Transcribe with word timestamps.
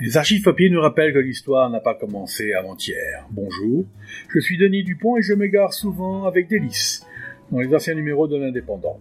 Les 0.00 0.16
archives 0.16 0.42
papier 0.42 0.70
nous 0.70 0.80
rappellent 0.80 1.12
que 1.12 1.18
l'histoire 1.18 1.68
n'a 1.68 1.80
pas 1.80 1.94
commencé 1.94 2.54
avant-hier. 2.54 3.26
Bonjour, 3.32 3.84
je 4.30 4.40
suis 4.40 4.56
Denis 4.56 4.82
Dupont 4.82 5.18
et 5.18 5.22
je 5.22 5.34
m'égare 5.34 5.74
souvent 5.74 6.24
avec 6.24 6.48
délice 6.48 7.06
dans 7.52 7.58
les 7.58 7.74
anciens 7.74 7.92
numéros 7.92 8.26
de 8.26 8.38
l'Indépendant. 8.38 8.98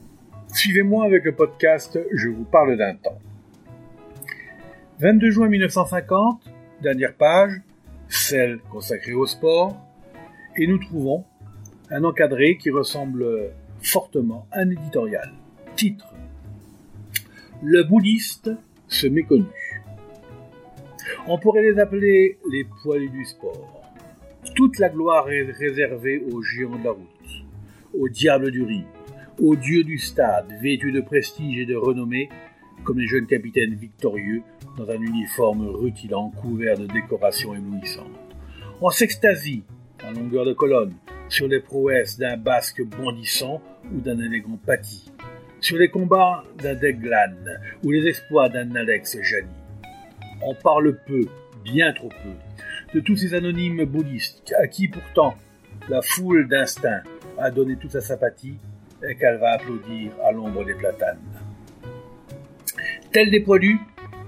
Suivez-moi 0.53 1.05
avec 1.05 1.23
le 1.23 1.31
podcast 1.31 1.97
Je 2.13 2.27
vous 2.27 2.43
parle 2.43 2.75
d'un 2.75 2.95
temps. 2.95 3.17
22 4.99 5.29
juin 5.31 5.47
1950, 5.47 6.41
dernière 6.81 7.13
page, 7.13 7.61
celle 8.09 8.59
consacrée 8.69 9.13
au 9.13 9.25
sport, 9.25 9.77
et 10.57 10.67
nous 10.67 10.79
trouvons 10.79 11.23
un 11.91 12.03
encadré 12.03 12.57
qui 12.57 12.71
ressemble 12.71 13.53
fortement 13.81 14.47
à 14.51 14.59
un 14.63 14.69
éditorial. 14.69 15.31
Titre 15.77 16.13
Le 17.63 17.85
bouddhiste 17.85 18.51
se 18.89 19.07
méconnu. 19.07 19.45
On 21.27 21.37
pourrait 21.37 21.63
les 21.63 21.79
appeler 21.79 22.37
les 22.51 22.65
poilus 22.81 23.09
du 23.09 23.25
sport. 23.25 23.81
Toute 24.55 24.79
la 24.79 24.89
gloire 24.89 25.29
est 25.29 25.51
réservée 25.51 26.23
aux 26.31 26.41
géants 26.41 26.77
de 26.77 26.83
la 26.83 26.91
route, 26.91 27.45
aux 27.93 28.09
diables 28.09 28.51
du 28.51 28.63
ring, 28.63 28.85
aux 29.41 29.55
dieux 29.55 29.83
du 29.83 29.97
stade, 29.97 30.51
vêtus 30.61 30.91
de 30.91 31.01
prestige 31.01 31.59
et 31.59 31.65
de 31.65 31.75
renommée, 31.75 32.29
comme 32.83 32.99
les 32.99 33.07
jeunes 33.07 33.27
capitaines 33.27 33.75
victorieux 33.75 34.41
dans 34.77 34.89
un 34.89 35.01
uniforme 35.01 35.67
rutilant 35.67 36.29
couvert 36.29 36.77
de 36.77 36.85
décorations 36.85 37.53
éblouissantes. 37.53 38.07
On 38.81 38.89
s'extasie, 38.89 39.63
en 40.03 40.11
longueur 40.11 40.45
de 40.45 40.53
colonne, 40.53 40.93
sur 41.27 41.47
les 41.47 41.59
prouesses 41.59 42.17
d'un 42.17 42.37
basque 42.37 42.81
bondissant 42.83 43.61
ou 43.93 43.99
d'un 43.99 44.19
élégant 44.19 44.57
pâti, 44.65 45.11
sur 45.59 45.77
les 45.77 45.89
combats 45.89 46.43
d'un 46.57 46.75
Deglan 46.75 47.35
ou 47.83 47.91
les 47.91 48.07
exploits 48.07 48.49
d'un 48.49 48.73
Alex 48.75 49.17
Jani. 49.21 49.58
On 50.41 50.55
parle 50.55 50.97
peu, 51.05 51.21
bien 51.63 51.91
trop 51.93 52.09
peu, 52.09 52.93
de 52.93 52.99
tous 53.01 53.17
ces 53.17 53.33
anonymes 53.33 53.85
bouddhistes 53.85 54.53
à 54.57 54.67
qui 54.67 54.87
pourtant 54.87 55.35
la 55.89 56.01
foule 56.01 56.47
d'instinct 56.47 57.03
a 57.37 57.51
donné 57.51 57.75
toute 57.75 57.91
sa 57.91 58.01
sympathie 58.01 58.57
et 59.07 59.15
qu'elle 59.15 59.37
va 59.37 59.53
applaudir 59.53 60.11
à 60.23 60.31
l'ombre 60.31 60.65
des 60.65 60.73
platanes. 60.73 61.19
Tels 63.11 63.31
des 63.31 63.39
poilus, 63.39 63.79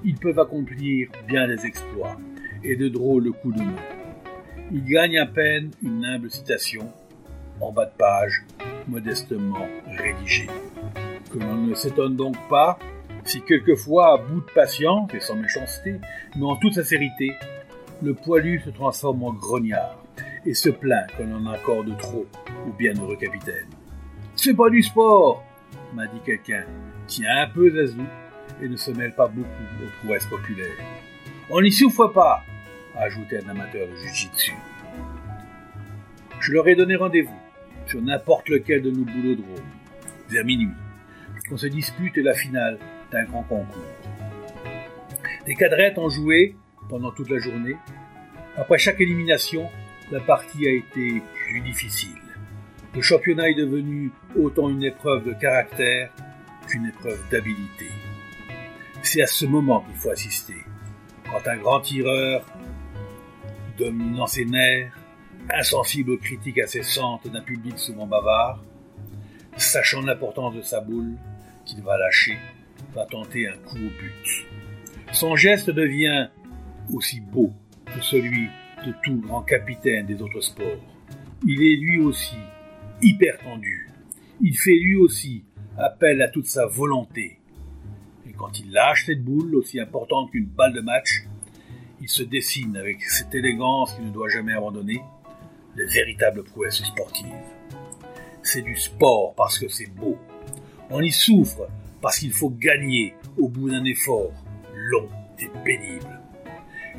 ils 0.03 0.15
peuvent 0.15 0.39
accomplir 0.39 1.09
bien 1.27 1.47
des 1.47 1.65
exploits 1.65 2.17
et 2.63 2.75
de 2.75 2.89
drôles 2.89 3.31
coups 3.33 3.55
de 3.57 3.63
main. 3.63 3.75
Ils 4.71 4.85
gagnent 4.85 5.19
à 5.19 5.25
peine 5.25 5.71
une 5.83 6.05
humble 6.05 6.31
citation 6.31 6.91
en 7.59 7.71
bas 7.71 7.85
de 7.85 7.95
page, 7.97 8.43
modestement 8.87 9.67
rédigée. 9.85 10.47
Que 11.31 11.37
l'on 11.37 11.55
ne 11.55 11.75
s'étonne 11.75 12.15
donc 12.15 12.35
pas 12.49 12.79
si 13.23 13.41
quelquefois, 13.41 14.13
à 14.13 14.17
bout 14.17 14.41
de 14.41 14.51
patience 14.53 15.13
et 15.13 15.19
sans 15.19 15.35
méchanceté, 15.35 15.95
mais 16.35 16.45
en 16.45 16.55
toute 16.55 16.73
sincérité, 16.73 17.31
le 18.01 18.13
poilu 18.13 18.59
se 18.59 18.69
transforme 18.69 19.23
en 19.23 19.33
grognard 19.33 19.97
et 20.45 20.53
se 20.53 20.69
plaint 20.69 21.07
qu'on 21.15 21.31
en 21.33 21.45
accorde 21.51 21.95
trop 21.97 22.25
au 22.67 22.71
bienheureux 22.73 23.15
capitaine. 23.15 23.67
C'est 24.35 24.55
pas 24.55 24.69
du 24.69 24.81
sport, 24.81 25.43
m'a 25.93 26.07
dit 26.07 26.19
quelqu'un, 26.25 26.65
qui 27.07 27.25
a 27.25 27.43
un 27.43 27.47
peu 27.47 27.69
d'azou 27.69 28.05
et 28.61 28.67
ne 28.67 28.75
se 28.75 28.91
mêle 28.91 29.13
pas 29.13 29.27
beaucoup 29.27 29.49
aux 29.83 30.05
prouesses 30.05 30.25
populaires. 30.25 30.67
On 31.49 31.61
n'y 31.61 31.71
souffre 31.71 32.07
pas, 32.07 32.43
ajoutait 32.95 33.43
un 33.45 33.49
amateur 33.49 33.87
de 33.87 33.95
jiu-jitsu. 33.95 34.53
Je 36.39 36.53
leur 36.53 36.67
ai 36.67 36.75
donné 36.75 36.95
rendez-vous 36.95 37.39
sur 37.85 38.01
n'importe 38.01 38.49
lequel 38.49 38.81
de 38.81 38.89
nos 38.89 39.03
boulodromes, 39.03 39.69
vers 40.29 40.45
minuit, 40.45 40.73
qu'on 41.49 41.57
se 41.57 41.67
dispute 41.67 42.17
la 42.17 42.33
finale 42.33 42.79
grand 43.25 43.43
concours. 43.43 43.81
Les 45.47 45.55
cadrettes 45.55 45.97
ont 45.97 46.09
joué 46.09 46.55
pendant 46.89 47.11
toute 47.11 47.29
la 47.29 47.39
journée. 47.39 47.75
Après 48.57 48.77
chaque 48.77 48.99
élimination, 49.01 49.69
la 50.11 50.19
partie 50.19 50.67
a 50.67 50.71
été 50.71 51.21
plus 51.33 51.61
difficile. 51.61 52.17
Le 52.93 53.01
championnat 53.01 53.49
est 53.49 53.55
devenu 53.55 54.11
autant 54.35 54.69
une 54.69 54.83
épreuve 54.83 55.25
de 55.25 55.33
caractère 55.33 56.11
qu'une 56.67 56.87
épreuve 56.87 57.19
d'habilité. 57.29 57.87
C'est 59.01 59.21
à 59.21 59.27
ce 59.27 59.45
moment 59.45 59.81
qu'il 59.81 59.95
faut 59.95 60.09
assister. 60.09 60.57
Quand 61.25 61.47
un 61.47 61.57
grand 61.57 61.79
tireur, 61.79 62.45
dominant 63.77 64.27
ses 64.27 64.45
nerfs, 64.45 64.97
insensible 65.49 66.11
aux 66.11 66.17
critiques 66.17 66.59
incessantes 66.59 67.27
d'un 67.27 67.41
public 67.41 67.79
souvent 67.79 68.05
bavard, 68.05 68.61
sachant 69.57 70.01
l'importance 70.01 70.55
de 70.55 70.61
sa 70.61 70.81
boule, 70.81 71.15
qu'il 71.65 71.81
va 71.81 71.97
lâcher, 71.97 72.37
va 72.93 73.05
tenter 73.05 73.47
un 73.47 73.57
coup 73.57 73.77
au 73.77 73.89
but. 73.99 74.47
Son 75.11 75.35
geste 75.35 75.69
devient 75.69 76.29
aussi 76.93 77.19
beau 77.19 77.51
que 77.85 78.01
celui 78.01 78.47
de 78.85 78.93
tout 79.03 79.19
grand 79.21 79.41
capitaine 79.41 80.05
des 80.05 80.21
autres 80.21 80.41
sports. 80.41 80.79
Il 81.45 81.61
est 81.63 81.75
lui 81.75 81.99
aussi 81.99 82.37
hyper 83.01 83.37
tendu. 83.39 83.89
Il 84.41 84.57
fait 84.57 84.77
lui 84.77 84.95
aussi 84.95 85.43
appel 85.77 86.21
à 86.21 86.29
toute 86.29 86.47
sa 86.47 86.67
volonté. 86.67 87.39
Et 88.27 88.33
quand 88.33 88.59
il 88.59 88.71
lâche 88.71 89.05
cette 89.05 89.23
boule, 89.23 89.55
aussi 89.55 89.79
importante 89.79 90.31
qu'une 90.31 90.45
balle 90.45 90.73
de 90.73 90.81
match, 90.81 91.23
il 92.01 92.09
se 92.09 92.23
dessine 92.23 92.75
avec 92.77 93.03
cette 93.03 93.33
élégance 93.35 93.93
qu'il 93.93 94.05
ne 94.05 94.11
doit 94.11 94.29
jamais 94.29 94.53
abandonner, 94.53 95.01
les 95.75 95.85
véritables 95.85 96.43
prouesses 96.43 96.83
sportives. 96.83 97.27
C'est 98.43 98.63
du 98.63 98.75
sport 98.75 99.33
parce 99.35 99.59
que 99.59 99.67
c'est 99.67 99.91
beau. 99.93 100.17
On 100.89 101.01
y 101.01 101.11
souffre 101.11 101.67
parce 102.01 102.19
qu'il 102.19 102.31
faut 102.31 102.49
gagner 102.49 103.13
au 103.37 103.47
bout 103.47 103.69
d'un 103.69 103.85
effort 103.85 104.31
long 104.75 105.07
et 105.39 105.49
pénible. 105.63 106.19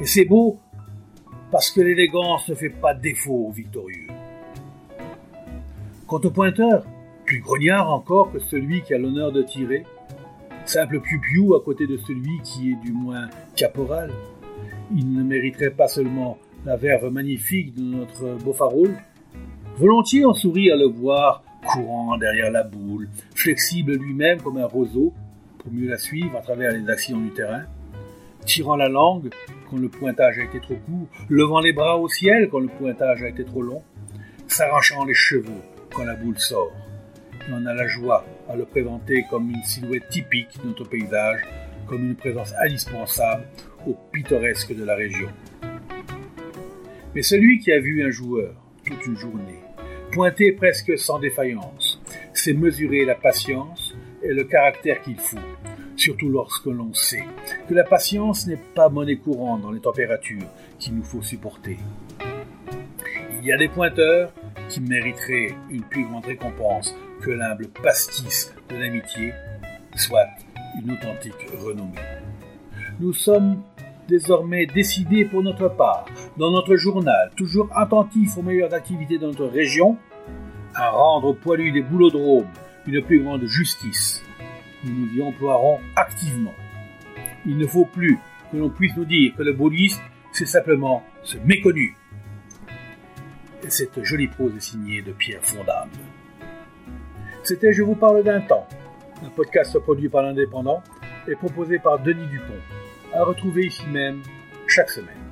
Et 0.01 0.07
c'est 0.07 0.25
beau 0.25 0.59
parce 1.51 1.71
que 1.71 1.81
l'élégance 1.81 2.49
ne 2.49 2.55
fait 2.55 2.71
pas 2.71 2.95
défaut 2.95 3.47
aux 3.49 3.53
victorieux. 3.53 4.07
Quant 6.07 6.21
au 6.21 6.31
pointeur, 6.31 6.85
plus 7.25 7.41
grognard 7.41 7.91
encore 7.91 8.33
que 8.33 8.39
celui 8.39 8.83
qui 8.83 8.95
a 8.95 8.99
l'honneur 8.99 9.33
de 9.33 9.43
tirer, 9.43 9.85
simple 10.65 11.01
piou 11.01 11.55
à 11.55 11.63
côté 11.63 11.87
de 11.87 11.97
celui 11.99 12.41
qui 12.43 12.73
est 12.73 12.85
du 12.85 12.93
moins 12.93 13.29
caporal, 13.57 14.11
il 14.95 15.13
ne 15.13 15.23
mériterait 15.23 15.71
pas 15.71 15.89
seulement 15.89 16.39
la 16.65 16.77
verve 16.77 17.11
magnifique 17.11 17.75
de 17.75 17.83
notre 17.83 18.43
beau 18.45 18.55
Volontiers 19.79 20.27
on 20.27 20.35
sourit 20.35 20.71
à 20.71 20.77
le 20.77 20.87
voir 20.87 21.43
courant 21.65 22.17
derrière 22.17 22.51
la 22.51 22.63
boule, 22.63 23.09
flexible 23.35 23.95
lui-même 23.95 24.41
comme 24.41 24.59
un 24.59 24.67
roseau, 24.67 25.13
pour 25.59 25.73
mieux 25.73 25.89
la 25.89 25.99
suivre 25.99 26.37
à 26.37 26.41
travers 26.41 26.73
les 26.73 26.89
accidents 26.91 27.21
du 27.21 27.31
terrain, 27.31 27.65
tirant 28.45 28.77
la 28.77 28.89
langue 28.89 29.31
quand 29.71 29.79
le 29.79 29.89
pointage 29.89 30.39
a 30.39 30.45
été 30.45 30.61
trop 30.61 30.75
court, 30.75 31.09
levant 31.29 31.61
les 31.61 31.73
bras 31.73 31.99
au 31.99 32.09
ciel 32.09 32.49
quand 32.51 32.59
le 32.59 32.69
pointage 32.69 33.23
a 33.23 33.29
été 33.29 33.45
trop 33.45 33.63
long, 33.63 33.83
s'arrachant 34.49 35.05
les 35.05 35.15
cheveux 35.15 35.63
quand 35.95 36.05
la 36.05 36.15
boule 36.15 36.39
sort. 36.39 36.73
On 37.51 37.67
a 37.67 37.75
la 37.75 37.87
joie 37.89 38.25
à 38.49 38.57
le 38.57 38.65
présenter 38.65 39.25
comme 39.29 39.51
une 39.51 39.63
silhouette 39.65 40.09
typique 40.09 40.61
de 40.63 40.69
notre 40.69 40.85
paysage, 40.85 41.43
comme 41.87 42.05
une 42.05 42.17
présence 42.17 42.53
indispensable 42.65 43.45
au 43.87 43.97
pittoresque 44.13 44.75
de 44.75 44.85
la 44.85 44.95
région. 44.95 45.29
Mais 47.15 47.23
celui 47.23 47.59
qui 47.59 47.73
a 47.73 47.81
vu 47.81 48.05
un 48.07 48.11
joueur 48.11 48.55
toute 48.85 49.05
une 49.07 49.17
journée, 49.17 49.61
pointer 50.13 50.53
presque 50.53 50.99
sans 50.99 51.19
défaillance, 51.19 52.01
c'est 52.35 52.53
mesurer 52.53 53.07
la 53.07 53.15
patience 53.15 53.95
et 54.23 54.33
le 54.33 54.45
caractère 54.45 55.01
qu'il 55.01 55.17
faut, 55.17 55.39
surtout 55.97 56.29
lorsque 56.29 56.67
l'on 56.67 56.93
sait 56.93 57.25
que 57.67 57.75
la 57.75 57.83
patience 57.83 58.47
n'est 58.47 58.61
pas 58.75 58.91
monnaie 58.91 59.17
courante 59.17 59.63
dans 59.63 59.73
les 59.73 59.81
températures 59.81 60.47
qu'il 60.79 60.95
nous 60.95 61.03
faut 61.03 61.23
supporter. 61.23 61.79
Il 63.41 63.47
y 63.47 63.53
a 63.53 63.57
des 63.57 63.69
pointeurs 63.69 64.33
qui 64.69 64.83
mériteraient 64.83 65.55
une 65.71 65.83
plus 65.83 66.05
grande 66.05 66.27
récompense 66.27 66.95
que 67.23 67.31
l'humble 67.31 67.69
pastis 67.83 68.55
de 68.69 68.77
l'amitié, 68.77 69.33
soit 69.97 70.29
une 70.81 70.93
authentique 70.93 71.49
renommée. 71.59 71.99
Nous 73.01 73.15
sommes 73.15 73.63
désormais 74.13 74.67
décidé 74.67 75.25
pour 75.25 75.43
notre 75.43 75.69
part, 75.69 76.05
dans 76.37 76.51
notre 76.51 76.77
journal, 76.77 77.31
toujours 77.35 77.71
attentif 77.75 78.37
aux 78.37 78.43
meilleures 78.43 78.75
activités 78.75 79.17
de 79.17 79.25
notre 79.27 79.47
région, 79.47 79.97
à 80.75 80.91
rendre 80.91 81.29
aux 81.29 81.35
poilus 81.35 81.73
des 81.73 81.81
boulodromes 81.81 82.47
une 82.87 83.01
plus 83.01 83.23
grande 83.23 83.47
justice. 83.47 84.23
Nous 84.85 84.93
nous 84.93 85.15
y 85.15 85.23
emploierons 85.23 85.81
activement. 85.97 86.53
Il 87.47 87.57
ne 87.57 87.67
faut 87.67 87.87
plus 87.87 88.19
que 88.51 88.59
l'on 88.59 88.69
puisse 88.69 88.95
nous 88.97 89.07
dire 89.07 89.35
que 89.35 89.43
le 89.43 89.55
bouddhisme, 89.55 90.03
c'est 90.33 90.47
simplement 90.47 91.03
ce 91.23 91.39
méconnu. 91.39 91.97
Et 93.65 93.71
cette 93.71 94.03
jolie 94.03 94.29
prose 94.29 94.55
est 94.55 94.61
signée 94.61 95.01
de 95.01 95.13
Pierre 95.13 95.43
Fondable. 95.43 95.91
C'était 97.45 97.73
Je 97.73 97.83
vous 97.83 97.95
parle 97.95 98.23
d'un 98.23 98.43
temps, 98.43 98.69
un 99.25 99.31
podcast 99.31 99.79
produit 99.79 100.11
par 100.11 100.23
l'Indépendant 100.23 100.83
et 101.27 101.35
proposé 101.35 101.79
par 101.79 101.99
Denis 101.99 102.27
Dupont 102.27 102.61
à 103.15 103.23
retrouver 103.25 103.67
ici 103.67 103.87
même 103.87 104.23
chaque 104.67 104.91
semaine. 104.91 105.32